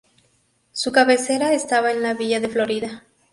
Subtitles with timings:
[0.71, 3.03] Su cabecera estaba en la Villa de Florida.